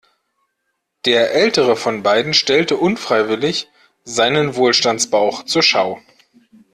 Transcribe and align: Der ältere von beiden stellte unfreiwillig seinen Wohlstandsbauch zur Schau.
Der 1.05 1.31
ältere 1.35 1.75
von 1.75 2.01
beiden 2.01 2.33
stellte 2.33 2.75
unfreiwillig 2.75 3.67
seinen 4.03 4.55
Wohlstandsbauch 4.55 5.43
zur 5.45 5.61
Schau. 5.61 6.01